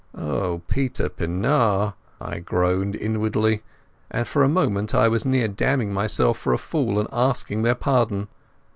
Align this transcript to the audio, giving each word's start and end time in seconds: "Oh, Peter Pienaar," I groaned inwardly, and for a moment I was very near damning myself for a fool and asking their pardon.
"Oh, 0.17 0.63
Peter 0.67 1.09
Pienaar," 1.09 1.93
I 2.19 2.39
groaned 2.39 2.95
inwardly, 2.95 3.61
and 4.09 4.27
for 4.27 4.41
a 4.43 4.49
moment 4.49 4.95
I 4.95 5.07
was 5.07 5.21
very 5.25 5.37
near 5.37 5.47
damning 5.47 5.93
myself 5.93 6.39
for 6.39 6.53
a 6.53 6.57
fool 6.57 6.99
and 6.99 7.07
asking 7.11 7.61
their 7.61 7.75
pardon. 7.75 8.27